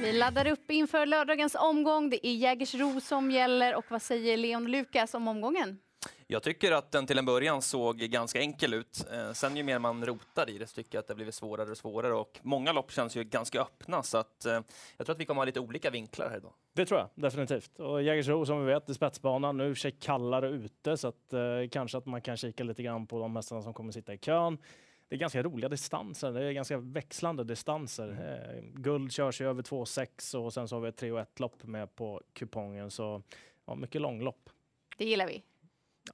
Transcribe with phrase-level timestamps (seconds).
[0.00, 2.10] Vi laddar upp inför lördagens omgång.
[2.10, 3.74] Det är Jägersro som gäller.
[3.76, 5.78] Och vad säger Leon Lukas om omgången?
[6.26, 9.06] Jag tycker att den till en början såg ganska enkel ut.
[9.12, 11.70] Eh, sen ju mer man rotar i det så tycker jag att det blivit svårare
[11.70, 14.52] och svårare och många lopp känns ju ganska öppna så att eh,
[14.96, 16.52] jag tror att vi kommer ha lite olika vinklar här idag.
[16.74, 17.78] Det tror jag definitivt.
[17.78, 21.40] Och Jägersro som vi vet är spetsbanan, nu är sig kallare ute så att eh,
[21.70, 24.58] kanske att man kan kika lite grann på de hästarna som kommer sitta i kön.
[25.08, 28.08] Det är ganska roliga distanser, det är ganska växlande distanser.
[28.08, 28.24] Mm.
[28.24, 31.40] Eh, guld körs ju över 2,6 och sen så har vi ett 3 och 1
[31.40, 33.22] lopp med på kupongen så
[33.66, 34.50] ja, mycket långlopp.
[34.96, 35.42] Det gillar vi.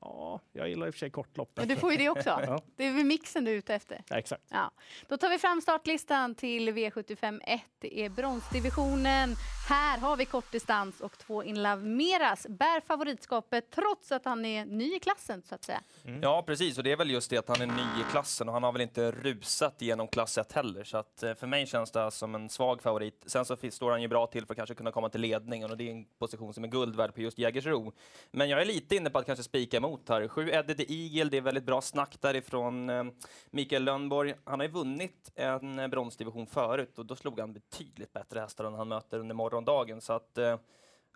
[0.01, 1.51] Ja, jag gillar i och för sig kortlopp.
[1.55, 2.31] Men du får ju det också.
[2.47, 2.61] Ja.
[2.77, 4.03] Det är väl mixen du är ute efter.
[4.09, 4.43] Ja, exakt.
[4.49, 4.71] Ja.
[5.09, 7.61] Då tar vi fram startlistan till V75 1.
[7.79, 9.35] Det är bronsdivisionen.
[9.69, 14.65] Här har vi kortdistans och två In Love Meras bär favoritskapet trots att han är
[14.65, 15.81] ny i klassen så att säga.
[16.23, 16.79] Ja, precis.
[16.79, 18.73] Och det är väl just det att han är ny i klassen och han har
[18.73, 20.85] väl inte rusat genom klass 1 heller.
[20.85, 23.23] Så att eh, för mig känns det som en svag favorit.
[23.27, 25.71] Sen så finns- står han ju bra till för att kanske kunna komma till ledningen
[25.71, 27.93] och det är en position som är guld värd på just Jägersro.
[28.31, 30.29] Men jag är lite inne på att kanske spika emot här.
[30.29, 33.05] Sju Eddie the Eagle, det är väldigt bra snack därifrån eh,
[33.51, 34.35] Mikael Lönnborg.
[34.45, 38.65] Han har ju vunnit en eh, bronsdivision förut och då slog han betydligt bättre hästar
[38.65, 40.01] än han möter under morgondagen.
[40.01, 40.59] Så att eh,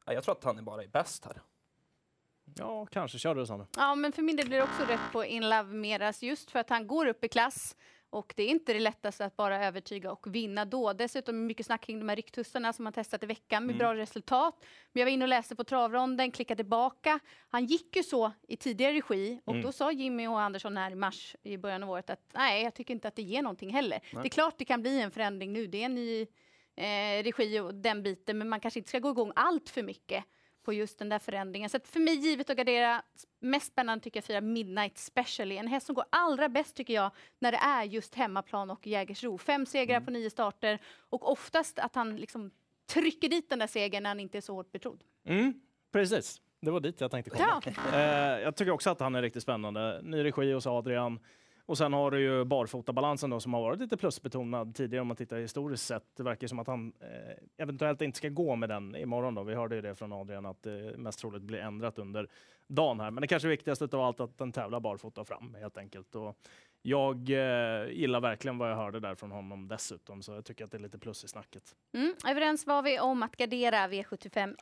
[0.06, 1.40] ja, jag tror att han är bara är bäst här.
[2.54, 3.18] Ja, kanske.
[3.18, 3.66] Kör du Sandra.
[3.76, 6.58] Ja, men för min del blir det också rätt på In Love Meras just för
[6.58, 7.76] att han går upp i klass.
[8.10, 10.92] Och det är inte det lättaste att bara övertyga och vinna då.
[10.92, 14.64] Dessutom mycket snack kring de här ryktussarna som han testat i veckan med bra resultat.
[14.92, 17.20] Men jag var inne och läste på travronden, klickade tillbaka.
[17.48, 20.94] Han gick ju så i tidigare regi och då sa Jimmy och Andersson här i
[20.94, 24.00] mars i början av året att nej, jag tycker inte att det ger någonting heller.
[24.22, 25.66] Det är klart det kan bli en förändring nu.
[25.66, 26.26] Det är en ny
[26.76, 30.24] eh, regi och den biten, men man kanske inte ska gå igång allt för mycket
[30.68, 31.70] på just den där förändringen.
[31.70, 33.02] Så för mig givet att gardera,
[33.40, 37.10] mest spännande tycker jag fyra Midnight Special en häst som går allra bäst tycker jag
[37.38, 39.38] när det är just hemmaplan och Jägersro.
[39.38, 42.50] Fem segrar på nio starter och oftast att han liksom
[42.92, 45.04] trycker dit den där segern när han inte är så hårt betrodd.
[45.24, 45.60] Mm,
[45.92, 46.40] precis.
[46.60, 47.62] Det var dit jag tänkte komma.
[47.64, 47.98] Ja.
[47.98, 50.00] Eh, jag tycker också att han är riktigt spännande.
[50.02, 51.20] Ny regi hos Adrian.
[51.68, 55.16] Och sen har du ju barfotabalansen då som har varit lite plusbetonad tidigare om man
[55.16, 56.04] tittar historiskt sett.
[56.16, 59.42] Det verkar som att han eh, eventuellt inte ska gå med den imorgon då.
[59.42, 62.28] Vi hörde ju det från Adrian att det mest troligt blir ändrat under
[62.66, 63.10] dagen här.
[63.10, 66.14] Men det kanske viktigaste av allt att den tävlar barfota fram helt enkelt.
[66.14, 66.36] Och
[66.82, 70.70] jag eh, gillar verkligen vad jag hörde där från honom dessutom, så jag tycker att
[70.70, 71.76] det är lite plus i snacket.
[71.94, 74.56] Mm, överens var vi om att gardera V75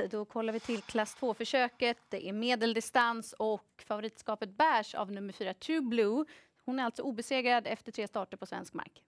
[0.00, 0.10] 1.
[0.10, 1.98] Då kollar vi till klass 2-försöket.
[2.08, 6.24] Det är medeldistans och favoritskapet bärs av nummer 4 True Blue.
[6.68, 9.02] Hon är alltså obesegrad efter tre starter på svensk mark.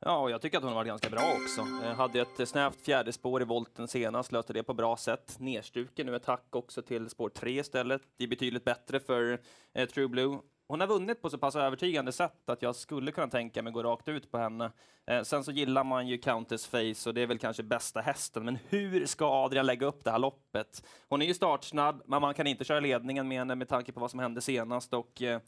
[0.00, 1.60] Ja, och jag tycker att hon har varit ganska bra också.
[1.84, 5.36] Eh, hade ett snävt fjärde spår i volten senast, löste det på bra sätt.
[5.38, 8.02] Nerstruken nu ett hack också till spår tre istället.
[8.16, 9.40] Det är betydligt bättre för
[9.74, 10.38] eh, True Blue.
[10.68, 13.82] Hon har vunnit på så pass övertygande sätt att jag skulle kunna tänka mig gå
[13.82, 14.72] rakt ut på henne.
[15.06, 18.44] Eh, sen så gillar man ju Countess Face och det är väl kanske bästa hästen.
[18.44, 20.86] Men hur ska Adrian lägga upp det här loppet?
[21.08, 24.00] Hon är ju startsnabb, men man kan inte köra ledningen med henne med tanke på
[24.00, 24.94] vad som hände senast.
[24.94, 25.40] Och, eh,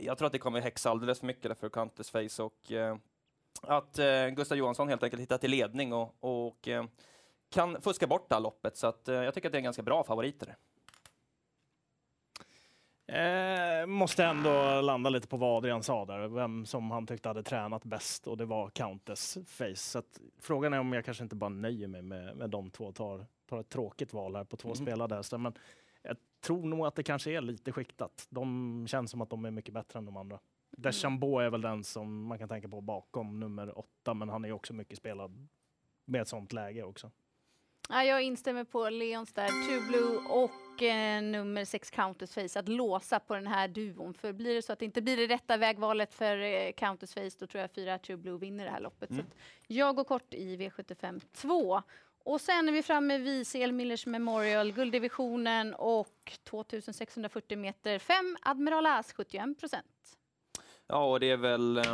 [0.00, 2.96] jag tror att det kommer häxa alldeles för mycket där för Countess Face och eh,
[3.62, 6.84] att eh, Gustav Johansson helt enkelt hittar till ledning och, och eh,
[7.50, 8.76] kan fuska bort det här loppet.
[8.76, 10.56] Så att, eh, jag tycker att det är en ganska bra favoriter.
[13.06, 17.42] Eh, måste ändå landa lite på vad Adrian sa där, vem som han tyckte hade
[17.42, 19.76] tränat bäst och det var Countess Face.
[19.76, 22.92] Så att, frågan är om jag kanske inte bara nöjer mig med, med de två,
[22.92, 25.38] tar, tar ett tråkigt val här på två spelade hästar.
[25.38, 25.54] Men
[26.42, 28.26] tror nog att det kanske är lite skiktat.
[28.30, 30.38] De känns som att de är mycket bättre än de andra.
[30.70, 34.52] Deschambeau är väl den som man kan tänka på bakom nummer åtta, men han är
[34.52, 35.48] också mycket spelad
[36.04, 37.10] med ett sånt läge också.
[37.88, 39.48] Ja, jag instämmer på Leons där.
[39.48, 42.60] True Blue och eh, nummer 6 Countess Face.
[42.60, 44.14] Att låsa på den här duon.
[44.14, 47.30] För blir det så att det inte blir det rätta vägvalet för eh, Countess Face
[47.38, 49.14] då tror jag fyra True Blue vinner det här loppet.
[49.14, 49.34] Så att
[49.66, 51.82] jag går kort i V75 2.
[52.24, 58.86] Och sen är vi framme vid CL Millers Memorial, gulddivisionen och 2640 meter 5 Admiral
[58.86, 59.86] As 71 procent.
[60.86, 61.84] Ja, och det är väl eh,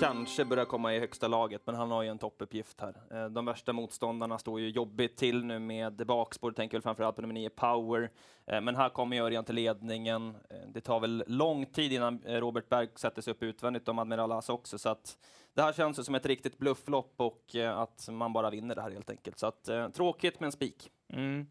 [0.00, 2.94] kanske börjar komma i högsta laget, men han har ju en toppuppgift här.
[3.10, 7.22] Eh, de värsta motståndarna står ju jobbigt till nu med bakspår, tänker väl framförallt på
[7.22, 8.10] nummer 9 Power.
[8.46, 10.36] Eh, men här kommer ju Örjan till ledningen.
[10.50, 13.98] Eh, det tar väl lång tid innan eh, Robert Berg sätter sig upp utvändigt om
[13.98, 15.16] Admiral As också, så att
[15.54, 18.90] det här känns som ett riktigt blufflopp och eh, att man bara vinner det här
[18.90, 19.38] helt enkelt.
[19.38, 20.90] Så att eh, tråkigt men spik.
[21.12, 21.46] Mm.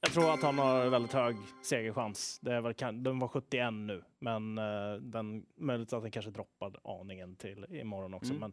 [0.00, 2.38] Jag tror att han har väldigt hög segerchans.
[2.42, 7.00] Det är väl, den var 71 nu, men uh, den, möjligt att den kanske droppar
[7.00, 8.32] aningen till imorgon också.
[8.32, 8.40] Mm.
[8.40, 8.52] Men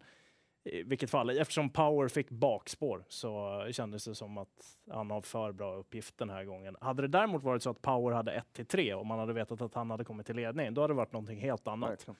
[0.63, 5.51] i vilket fall, eftersom Power fick bakspår så kändes det som att han har för
[5.51, 6.75] bra uppgift den här gången.
[6.81, 9.61] Hade det däremot varit så att Power hade 1 till 3 och man hade vetat
[9.61, 12.07] att han hade kommit till ledning, då hade det varit någonting helt annat.
[12.07, 12.13] Eh,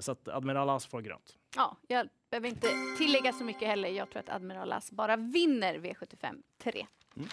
[0.00, 1.36] så att Admiral As får grönt.
[1.56, 2.68] Ja, jag behöver inte
[2.98, 3.88] tillägga så mycket heller.
[3.88, 6.86] Jag tror att Admiral As bara vinner V75 3.
[7.16, 7.28] Mm.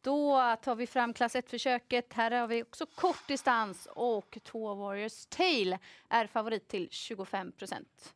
[0.00, 2.12] Då tar vi fram klass 1-försöket.
[2.12, 5.78] Här har vi också kortdistans och två Warriors Tail
[6.08, 8.14] är favorit till 25 procent.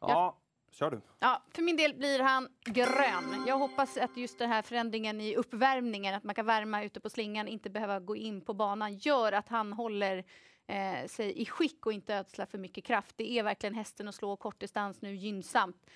[0.00, 0.38] Ja,
[0.70, 1.00] kör du.
[1.18, 3.44] Ja, för min del blir han grön.
[3.46, 7.10] Jag hoppas att just den här förändringen i uppvärmningen, att man kan värma ute på
[7.10, 10.24] slingan, inte behöva gå in på banan, gör att han håller
[10.70, 13.16] eh, sig i skick och inte ödsla för mycket kraft.
[13.16, 15.86] Det är verkligen hästen att slå kortdistans nu gynnsamt.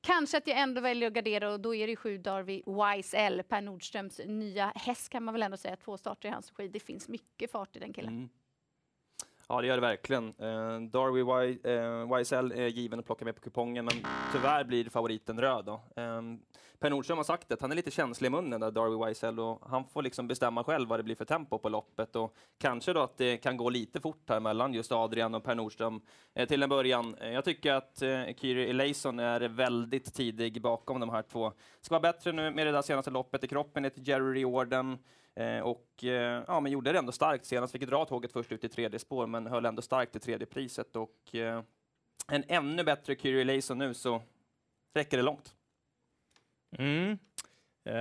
[0.00, 3.42] Kanske att jag ändå väljer att gardera och då är det sju Darby Wise L,
[3.48, 5.76] Per Nordströms nya häst kan man väl ändå säga.
[5.76, 6.68] Två starter i hans regi.
[6.68, 8.14] Det finns mycket fart i den killen.
[8.14, 8.28] Mm.
[9.48, 10.24] Ja, det gör det verkligen.
[10.24, 13.94] Uh, Darby y, eh, uh, YSL är given att plocka med på kupongen, men
[14.32, 15.64] tyvärr blir favoriten röd.
[15.64, 15.82] Då.
[15.96, 16.40] Um,
[16.82, 19.62] per Nordström har sagt att han är lite känslig i munnen, där Darby YSL, och
[19.68, 22.16] han får liksom bestämma själv vad det blir för tempo på loppet.
[22.16, 25.54] Och kanske då att det kan gå lite fort här mellan just Adrian och Per
[25.54, 26.00] Nordström
[26.34, 27.14] eh, till en början.
[27.14, 31.52] Eh, jag tycker att eh, Kyrie Eleison är väldigt tidig bakom de här två.
[31.80, 34.98] Ska vara bättre nu med det där senaste loppet i kroppen, ett Jerry Riordan.
[35.34, 37.72] Eh, och eh, ja, men gjorde det ändå starkt senast.
[37.72, 40.96] Fick dra tåget först ut i tredje spår, men höll ändå starkt i tredje priset.
[40.96, 41.62] Och eh,
[42.28, 44.22] en ännu bättre Kyrie Lason nu, så
[44.94, 45.54] räcker det långt.
[46.78, 47.18] Mm.
[47.84, 47.94] Eh,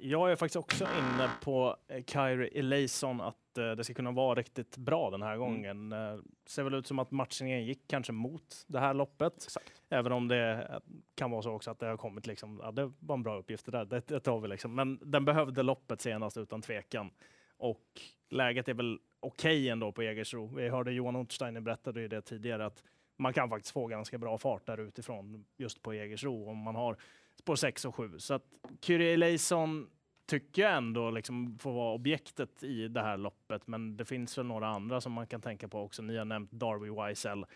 [0.00, 5.10] jag är faktiskt också inne på Kyrie Eleison att det ska kunna vara riktigt bra
[5.10, 5.40] den här mm.
[5.40, 5.92] gången.
[5.92, 6.24] Mm.
[6.46, 9.34] Ser väl ut som att matchningen gick kanske mot det här loppet.
[9.36, 9.72] Exakt.
[9.88, 10.80] Även om det
[11.14, 13.66] kan vara så också att det har kommit liksom, ja, det var en bra uppgift
[13.66, 14.74] det där, det, det tar vi liksom.
[14.74, 17.10] Men den behövde loppet senast utan tvekan.
[17.56, 20.56] Och läget är väl okej okay ändå på Jägersro.
[20.56, 22.82] Vi hörde Johan Untersteiner berättade ju det tidigare att
[23.18, 26.96] man kan faktiskt få ganska bra fart där utifrån just på Jägersro om man har
[27.38, 28.18] spår 6 och 7.
[28.18, 28.44] Så att
[28.80, 29.90] Kyrie Eleison
[30.26, 33.66] tycker jag ändå liksom får vara objektet i det här loppet.
[33.66, 36.02] Men det finns väl några andra som man kan tänka på också.
[36.02, 37.46] Ni har nämnt Darby Wiesel.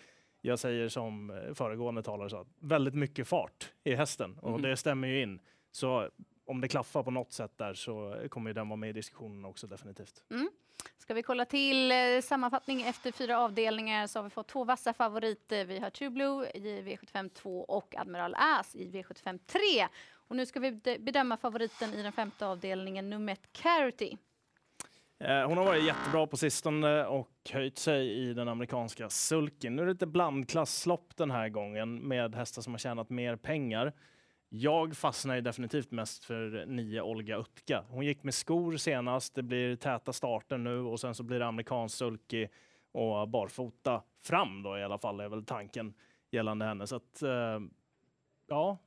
[0.41, 4.63] Jag säger som föregående talare sa, väldigt mycket fart i hästen och mm.
[4.63, 5.41] det stämmer ju in.
[5.73, 6.09] Så
[6.45, 9.67] om det klaffar på något sätt där så kommer den vara med i diskussionen också
[9.67, 10.25] definitivt.
[10.31, 10.51] Mm.
[10.99, 14.93] Ska vi kolla till eh, sammanfattning efter fyra avdelningar så har vi fått två vassa
[14.93, 15.65] favoriter.
[15.65, 19.61] Vi har True Blue i V75 2 och Admiral As i V75 3.
[20.31, 24.17] Och nu ska vi bedöma favoriten i den femte avdelningen, nummer ett, Carity.
[25.19, 29.77] Eh, hon har varit jättebra på sistone och höjt sig i den amerikanska sulken.
[29.77, 33.93] Nu är det lite blandklasslopp den här gången med hästar som har tjänat mer pengar.
[34.49, 37.85] Jag fastnar ju definitivt mest för nio Olga Utka.
[37.89, 39.35] Hon gick med skor senast.
[39.35, 42.49] Det blir täta starter nu och sen så blir det amerikansk sulky
[42.93, 45.95] och barfota fram då i alla fall är väl tanken
[46.31, 46.87] gällande henne.
[46.87, 47.61] Så att, eh,
[48.47, 48.79] ja,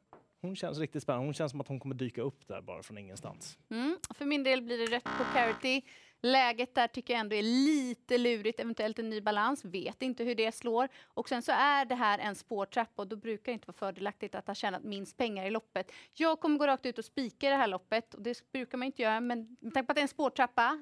[0.44, 1.28] hon känns riktigt spännande.
[1.28, 3.57] Hon känns som att hon kommer dyka upp där bara från ingenstans.
[3.69, 3.98] Mm.
[4.10, 5.81] För min del blir det rätt på Carity.
[6.22, 10.36] Läget där tycker jag ändå är lite lurigt, eventuellt en ny balans, vet inte hur
[10.36, 10.88] det slår.
[11.04, 14.36] Och sen så är det här en spårtrappa och då brukar det inte vara fördelaktigt
[14.36, 15.92] att ha tjänat minst pengar i loppet.
[16.13, 19.01] Jag kommer gå rakt ut och spika det här loppet och det brukar man inte
[19.01, 20.80] göra, men med tanke på att det är en spårtrappa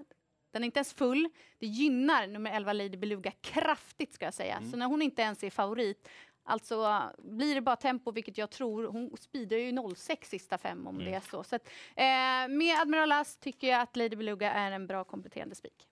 [0.52, 1.30] den är inte ens full.
[1.60, 4.58] Det gynnar nummer 11 Lady Beluga kraftigt ska jag säga.
[4.58, 4.72] Mm.
[4.72, 6.10] Så när hon inte ens är favorit
[6.52, 10.96] Alltså blir det bara tempo, vilket jag tror, hon speedar ju 06 sista fem om
[10.96, 11.12] mm.
[11.12, 11.44] det är så.
[11.44, 15.56] så att, eh, med Admiral As tycker jag att Lady Beluga är en bra kompletterande
[15.56, 15.88] spik.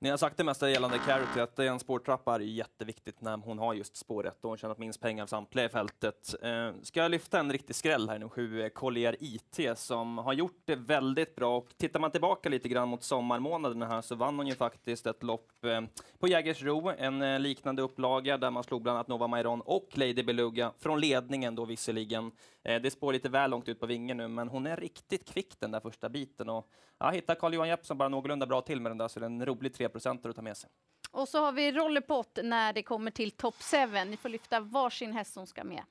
[0.00, 3.74] Ni har sagt det mesta gällande Carity, att en spårtrappa är jätteviktigt när hon har
[3.74, 6.34] just spåret och hon tjänat minst pengar av samtliga i fältet.
[6.42, 10.32] Eh, ska jag lyfta en riktig skräll här nu, sju eh, Collier IT, som har
[10.32, 11.56] gjort det väldigt bra.
[11.56, 15.22] Och tittar man tillbaka lite grann mot sommarmånaderna här så vann hon ju faktiskt ett
[15.22, 15.80] lopp eh,
[16.18, 20.22] på Jägersro, en eh, liknande upplaga där man slog bland annat Nova Mairon och Lady
[20.22, 22.32] Beluga från ledningen då visserligen.
[22.64, 25.60] Eh, det spår lite väl långt ut på vingen nu, men hon är riktigt kvick
[25.60, 26.48] den där första biten.
[26.48, 26.68] Och,
[26.98, 29.46] ja, hittar Carl-Johan Jeppsson bara någorlunda bra till med den där, så är det en
[29.46, 30.70] rolig 3 att ta med sig.
[31.10, 33.76] Och så har vi Rollerpott när det kommer till Top 7.
[34.06, 35.82] Ni får lyfta varsin häst som ska med.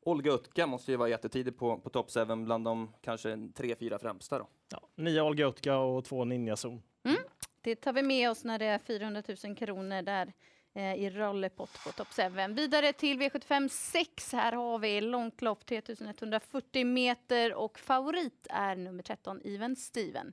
[0.00, 3.98] Olga Utka måste ju vara jättetidig på, på Top 7 bland de kanske tre, fyra
[3.98, 4.38] främsta.
[4.38, 4.48] Då.
[4.68, 6.82] Ja, nio Olga Utka och två Ninja Zon.
[7.04, 7.18] Mm.
[7.60, 10.32] Det tar vi med oss när det är 400 000 kronor där
[10.74, 12.22] eh, i rollerpott på Top 7.
[12.54, 14.32] Vidare till V75 6.
[14.32, 20.32] Här har vi långt lopp 3140 meter och favorit är nummer 13 Even Steven.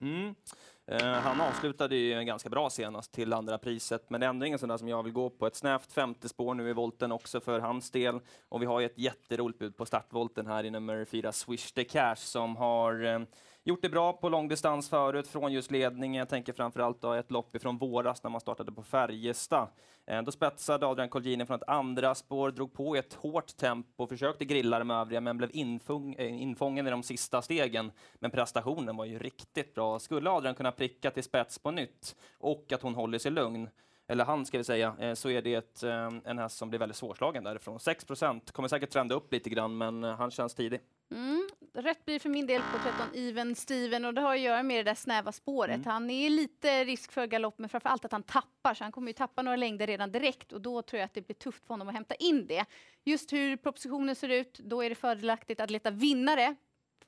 [0.00, 0.34] Mm.
[0.86, 4.58] Eh, han avslutade ju ganska bra senast till andra priset, men det är ändå ingen
[4.58, 5.46] sån där som jag vill gå på.
[5.46, 8.20] Ett snävt femte spår nu i volten också för hans del.
[8.48, 11.84] Och vi har ju ett jätteroligt bud på startvolten här i nummer fyra, Swish the
[11.84, 13.20] Cash, som har eh,
[13.64, 16.18] gjort det bra på långdistans förut från just ledningen.
[16.18, 19.68] Jag tänker framförallt då ett lopp ifrån våras när man startade på Färjestad.
[20.06, 24.06] Eh, då spetsade Adrian Colgjini från ett andra spår, drog på i ett hårt tempo,
[24.06, 27.92] försökte grilla de övriga men blev infång, eh, infången i de sista stegen.
[28.14, 29.98] Men prestationen var ju riktigt bra.
[29.98, 33.68] Skulle Adrian kunna pricka till spets på nytt och att hon håller sig lugn
[34.06, 36.78] eller han ska vi säga, eh, så är det ett, eh, en häst som blir
[36.78, 37.78] väldigt svårslagen därifrån.
[37.78, 40.80] 6% kommer säkert trenda upp lite grann, men eh, han känns tidig.
[41.10, 41.48] Mm.
[41.74, 44.78] Rätt blir för min del på 13 Even Steven och det har att göra med
[44.78, 45.74] det där snäva spåret.
[45.74, 45.86] Mm.
[45.86, 49.08] Han är lite risk för galopp men framför allt att han tappar så han kommer
[49.08, 51.74] ju tappa några längder redan direkt och då tror jag att det blir tufft för
[51.74, 52.64] honom att hämta in det.
[53.04, 56.56] Just hur propositionen ser ut, då är det fördelaktigt att leta vinnare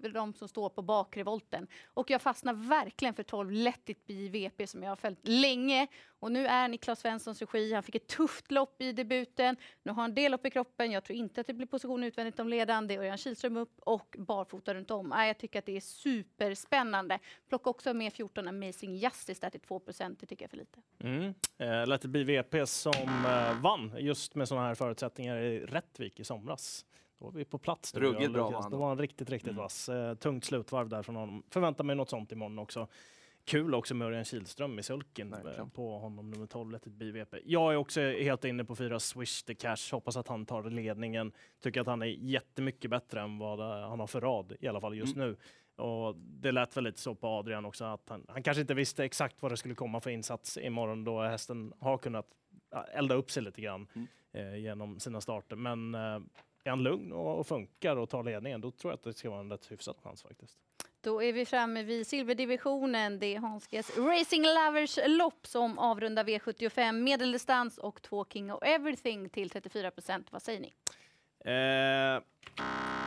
[0.01, 1.67] för de som står på bakrevolten.
[1.95, 5.87] Och jag fastnar verkligen för 12 Let it be VP som jag har följt länge.
[6.19, 7.73] Och nu är Niklas Svenssons regi.
[7.73, 9.57] Han fick ett tufft lopp i debuten.
[9.83, 10.93] Nu har han del upp i kroppen.
[10.93, 12.95] Jag tror inte att det blir position utvändigt om ledande.
[12.95, 15.15] är Örjan Kihlström upp och barfota runt om.
[15.17, 17.19] jag tycker att det är superspännande.
[17.49, 20.81] Plocka också med 14 Amazing Justice där till 2 Det tycker jag är för lite.
[21.01, 21.35] Mm.
[21.59, 26.21] Eh, Let it be VP som eh, vann just med sådana här förutsättningar i Rättvik
[26.21, 26.85] i somras.
[27.19, 27.93] Då var vi på plats.
[27.93, 29.63] Då, Ruggigt bra var han Då var han riktigt, riktigt mm.
[29.63, 29.89] vass.
[29.89, 31.43] Eh, tungt slutvarv där från honom.
[31.51, 32.89] Förväntar mig något sånt imorgon också.
[33.45, 35.71] Kul också med Örjan Kihlström i sulken Verkligen.
[35.71, 37.35] på honom, nummer 12, ett BVP.
[37.45, 39.93] Jag är också helt inne på fyra Swish the Cash.
[39.93, 41.33] Hoppas att han tar ledningen.
[41.61, 44.97] Tycker att han är jättemycket bättre än vad han har för rad, i alla fall
[44.97, 45.29] just mm.
[45.29, 45.37] nu.
[45.77, 49.05] Och det lät väl lite så på Adrian också, att han, han kanske inte visste
[49.05, 52.27] exakt vad det skulle komma för insats imorgon då hästen har kunnat
[52.93, 54.09] elda upp sig lite grann mm.
[54.33, 55.57] eh, genom sina starter.
[55.57, 56.21] Men eh,
[56.65, 59.41] är han lugn och, funkar och tar ledningen, då tror jag att det ska vara
[59.41, 60.57] en rätt hyfsad chans faktiskt.
[61.01, 63.19] Då är vi framme vid silverdivisionen.
[63.19, 69.29] Det är Hanskes Racing Lovers lopp som avrundar V75 medeldistans och två King of Everything
[69.29, 70.33] till 34 procent.
[70.33, 70.73] Vad säger ni?
[71.45, 72.23] Eh,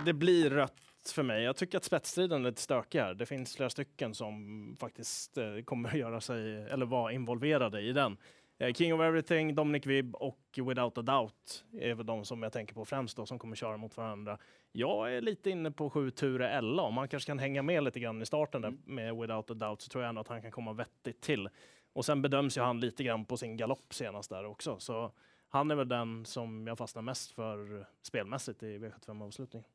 [0.06, 0.74] det blir rött
[1.14, 1.44] för mig.
[1.44, 3.14] Jag tycker att spetsstriden är lite stökig här.
[3.14, 7.92] Det finns flera stycken som faktiskt eh, kommer att göra sig eller vara involverade i
[7.94, 8.18] den.
[8.58, 12.54] Eh, King of Everything, Dominic Vibb och Without a Doubt är väl de som jag
[12.54, 14.38] tänker på främst då, som kommer köra mot varandra.
[14.72, 16.84] Jag är lite inne på sju Ture Ella.
[16.84, 18.82] Om man kanske kan hänga med lite grann i starten där mm.
[18.86, 21.50] med Without a Doubt så tror jag ändå att han kan komma vettigt till.
[21.94, 24.80] Och sen bedöms ju han lite grann på sin galopp senast där också.
[24.80, 25.12] Så
[25.50, 29.66] han är väl den som jag fastnar mest för spelmässigt i V75-avslutningen.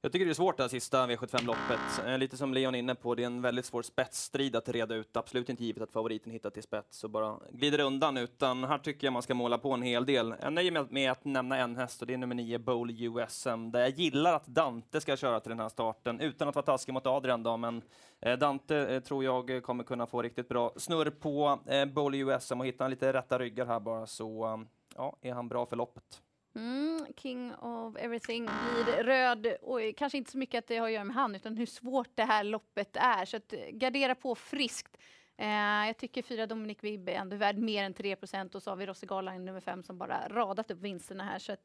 [0.00, 2.06] Jag tycker det är svårt det här sista V75-loppet.
[2.06, 4.94] Eh, lite som Leon är inne på, det är en väldigt svår spetsstrid att reda
[4.94, 5.16] ut.
[5.16, 9.06] Absolut inte givet att favoriten hittar till spets och bara glider undan, utan här tycker
[9.06, 10.34] jag man ska måla på en hel del.
[10.42, 13.70] Jag nöjer mig med att nämna en häst och det är nummer 9, Bowl USM,
[13.70, 16.92] där jag gillar att Dante ska köra till den här starten, utan att vara taskig
[16.92, 17.82] mot Adrian då, men
[18.20, 21.58] eh, Dante eh, tror jag kommer kunna få riktigt bra snurr på
[21.94, 24.64] Bowl USM och hitta lite rätta ryggar här bara, så
[24.96, 26.22] ja, är han bra för loppet.
[26.56, 29.46] Mm, King of everything blir röd.
[29.62, 32.10] Och kanske inte så mycket att det har att göra med han, utan hur svårt
[32.14, 33.24] det här loppet är.
[33.24, 34.96] Så att eh, gardera på friskt.
[35.38, 38.76] Eh, jag tycker fyra Dominic Vibb är ändå värd mer än 3% och så har
[38.76, 41.38] vi Rossi Garland nummer fem som bara radat upp vinsterna här.
[41.38, 41.56] Så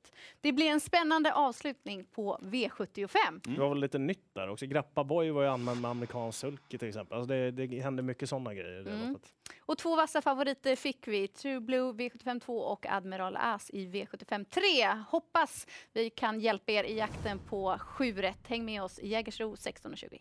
[0.42, 3.18] det blir en spännande avslutning på V75.
[3.28, 3.42] Mm.
[3.44, 4.66] Det var väl lite nytt där också.
[4.66, 7.18] Grappa Boy var ju använd med amerikansk sulky till exempel.
[7.18, 9.12] Alltså det, det händer mycket sådana grejer i det mm.
[9.12, 9.34] loppet.
[9.60, 11.28] Och två vassa favoriter fick vi.
[11.28, 15.04] True Blue V75 2 och Admiral As i V75 3.
[15.10, 18.48] Hoppas vi kan hjälpa er i jakten på 7 rätt.
[18.48, 20.20] Häng med oss i Jägersro 16.20.